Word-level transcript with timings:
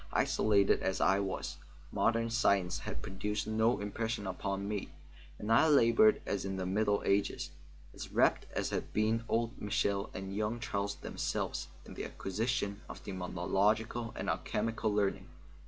Isolated 0.13 0.81
as 0.81 0.99
I 0.99 1.19
was, 1.19 1.57
modern 1.91 2.31
science 2.31 2.79
had 2.79 3.03
produced 3.03 3.45
no 3.45 3.79
impression 3.79 4.25
upon 4.25 4.67
me, 4.67 4.89
and 5.37 5.51
I 5.51 5.67
laboured 5.67 6.23
as 6.25 6.43
in 6.43 6.55
the 6.57 6.65
Middle 6.65 7.03
Ages, 7.05 7.51
as 7.93 8.11
wrapt 8.11 8.47
as 8.53 8.71
had 8.71 8.93
been 8.93 9.23
old 9.29 9.61
Michel 9.61 10.09
and 10.15 10.35
young 10.35 10.59
Charles 10.59 10.95
themselves 10.95 11.67
in 11.85 11.93
the 11.93 12.05
acquisition 12.05 12.81
of 12.89 13.03
demonological 13.03 14.11
and 14.15 14.27
alchemical 14.27 14.91
learning. 14.91 15.27